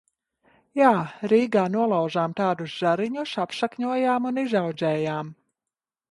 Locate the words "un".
4.31-4.41